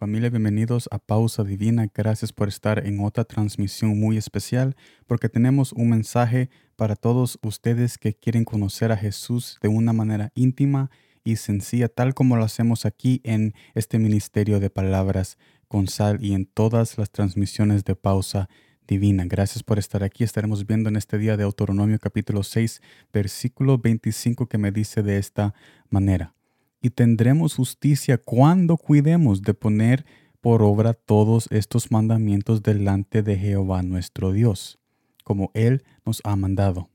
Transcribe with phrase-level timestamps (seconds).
[0.00, 1.86] Familia, bienvenidos a Pausa Divina.
[1.94, 4.74] Gracias por estar en otra transmisión muy especial
[5.06, 10.32] porque tenemos un mensaje para todos ustedes que quieren conocer a Jesús de una manera
[10.34, 10.90] íntima
[11.22, 15.36] y sencilla, tal como lo hacemos aquí en este ministerio de palabras
[15.68, 18.48] con sal y en todas las transmisiones de Pausa
[18.88, 19.26] Divina.
[19.26, 20.24] Gracias por estar aquí.
[20.24, 22.80] Estaremos viendo en este día de Autonomio capítulo 6,
[23.12, 25.52] versículo 25 que me dice de esta
[25.90, 26.32] manera
[26.80, 30.04] y tendremos justicia cuando cuidemos de poner
[30.40, 34.78] por obra todos estos mandamientos delante de Jehová nuestro Dios,
[35.24, 36.88] como Él nos ha mandado.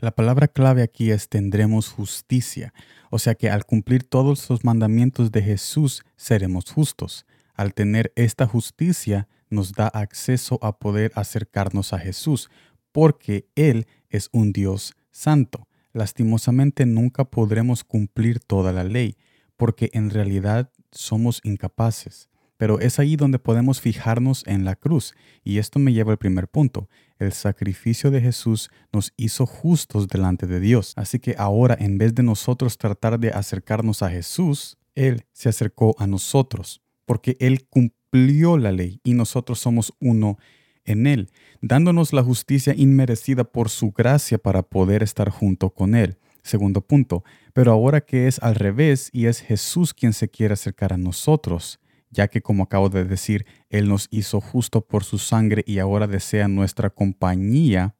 [0.00, 2.72] La palabra clave aquí es tendremos justicia,
[3.10, 7.26] o sea que al cumplir todos los mandamientos de Jesús seremos justos.
[7.54, 12.50] Al tener esta justicia nos da acceso a poder acercarnos a Jesús,
[12.92, 15.68] porque Él es un Dios santo.
[15.92, 19.16] Lastimosamente nunca podremos cumplir toda la ley,
[19.56, 22.28] porque en realidad somos incapaces.
[22.56, 25.14] Pero es ahí donde podemos fijarnos en la cruz.
[25.42, 26.90] Y esto me lleva al primer punto.
[27.18, 30.92] El sacrificio de Jesús nos hizo justos delante de Dios.
[30.96, 35.96] Así que ahora, en vez de nosotros tratar de acercarnos a Jesús, Él se acercó
[35.98, 40.36] a nosotros, porque Él cumplió la ley y nosotros somos uno
[40.84, 46.18] en Él, dándonos la justicia inmerecida por su gracia para poder estar junto con Él.
[46.42, 47.22] Segundo punto,
[47.52, 51.80] pero ahora que es al revés y es Jesús quien se quiere acercar a nosotros,
[52.10, 56.06] ya que como acabo de decir, Él nos hizo justo por su sangre y ahora
[56.06, 57.94] desea nuestra compañía,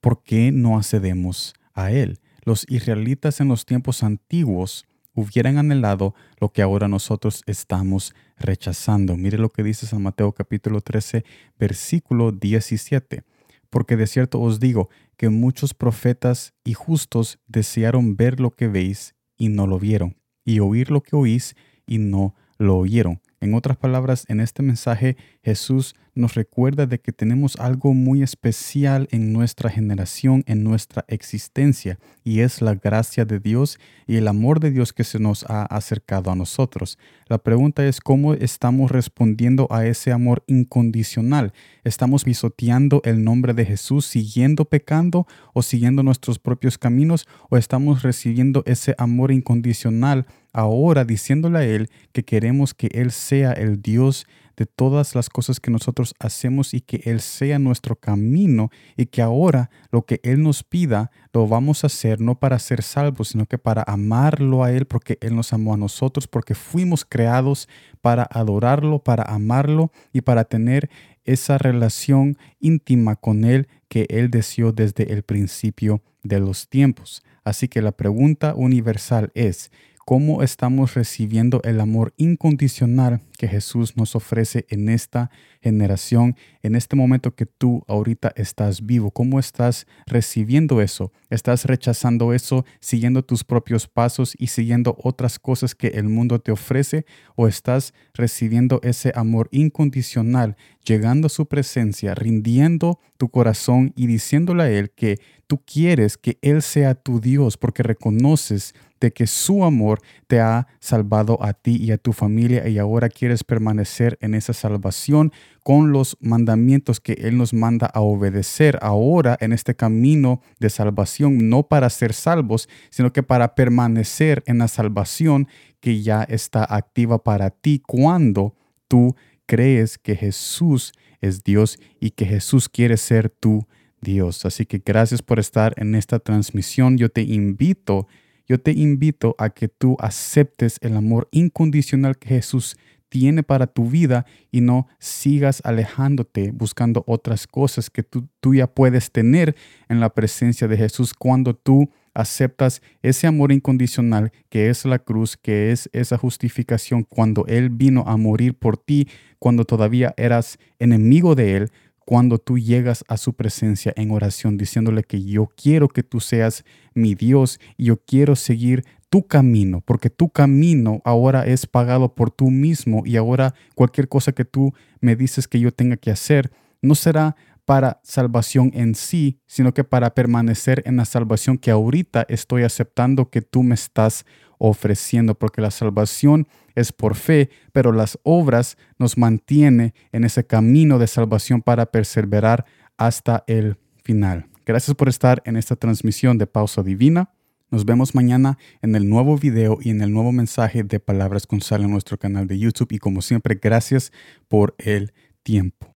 [0.00, 2.18] ¿por qué no accedemos a Él?
[2.44, 4.86] Los israelitas en los tiempos antiguos
[5.16, 9.16] hubieran anhelado lo que ahora nosotros estamos rechazando.
[9.16, 11.24] Mire lo que dice San Mateo capítulo 13,
[11.58, 13.24] versículo 17.
[13.70, 19.16] Porque de cierto os digo que muchos profetas y justos desearon ver lo que veis
[19.36, 23.20] y no lo vieron, y oír lo que oís y no lo oyeron.
[23.46, 29.06] En otras palabras, en este mensaje Jesús nos recuerda de que tenemos algo muy especial
[29.12, 34.58] en nuestra generación, en nuestra existencia, y es la gracia de Dios y el amor
[34.58, 36.98] de Dios que se nos ha acercado a nosotros.
[37.28, 41.52] La pregunta es cómo estamos respondiendo a ese amor incondicional.
[41.84, 48.02] ¿Estamos pisoteando el nombre de Jesús, siguiendo pecando o siguiendo nuestros propios caminos, o estamos
[48.02, 54.26] recibiendo ese amor incondicional ahora diciéndole a Él que queremos que Él sea el Dios
[54.56, 59.20] de todas las cosas que nosotros hacemos y que Él sea nuestro camino y que
[59.20, 63.44] ahora lo que Él nos pida lo vamos a hacer no para ser salvos, sino
[63.44, 67.68] que para amarlo a Él porque Él nos amó a nosotros, porque fuimos creados
[68.00, 70.88] para adorarlo, para amarlo y para tener
[71.24, 77.22] esa relación íntima con Él que Él deseó desde el principio de los tiempos.
[77.44, 79.70] Así que la pregunta universal es,
[80.06, 85.30] cómo estamos recibiendo el amor incondicional que Jesús nos ofrece en esta
[85.60, 89.10] generación, en este momento que tú ahorita estás vivo.
[89.10, 91.12] ¿Cómo estás recibiendo eso?
[91.30, 96.52] ¿Estás rechazando eso, siguiendo tus propios pasos y siguiendo otras cosas que el mundo te
[96.52, 97.04] ofrece?
[97.34, 104.62] ¿O estás recibiendo ese amor incondicional, llegando a su presencia, rindiendo tu corazón y diciéndole
[104.62, 109.64] a Él que tú quieres que Él sea tu Dios porque reconoces de que su
[109.64, 114.34] amor te ha salvado a ti y a tu familia y ahora quieres permanecer en
[114.34, 115.32] esa salvación
[115.62, 121.48] con los mandamientos que Él nos manda a obedecer ahora en este camino de salvación,
[121.48, 125.48] no para ser salvos, sino que para permanecer en la salvación
[125.80, 128.54] que ya está activa para ti cuando
[128.88, 129.16] tú
[129.46, 133.66] crees que Jesús es Dios y que Jesús quiere ser tu
[134.00, 134.44] Dios.
[134.44, 136.98] Así que gracias por estar en esta transmisión.
[136.98, 138.06] Yo te invito
[138.48, 142.76] yo te invito a que tú aceptes el amor incondicional que Jesús
[143.08, 149.10] tiene para tu vida y no sigas alejándote buscando otras cosas que tú, ya puedes
[149.10, 149.56] tener
[149.88, 151.14] en la presencia de Jesús.
[151.14, 157.44] Cuando tú aceptas ese amor incondicional que es la cruz, que es esa justificación cuando
[157.46, 161.70] Él vino a morir por ti, cuando todavía eras enemigo de Él,
[162.06, 166.64] cuando tú llegas a su presencia en oración diciéndole que yo quiero que tú seas
[166.94, 172.30] mi Dios y yo quiero seguir tu camino, porque tu camino ahora es pagado por
[172.30, 176.52] tú mismo y ahora cualquier cosa que tú me dices que yo tenga que hacer
[176.82, 182.24] no será para salvación en sí, sino que para permanecer en la salvación que ahorita
[182.28, 184.24] estoy aceptando que tú me estás
[184.58, 190.98] ofreciendo, porque la salvación es por fe, pero las obras nos mantiene en ese camino
[190.98, 192.64] de salvación para perseverar
[192.96, 194.46] hasta el final.
[194.64, 197.30] Gracias por estar en esta transmisión de Pausa Divina.
[197.70, 201.60] Nos vemos mañana en el nuevo video y en el nuevo mensaje de Palabras con
[201.60, 202.92] Sal en nuestro canal de YouTube.
[202.92, 204.12] Y como siempre, gracias
[204.48, 205.95] por el tiempo.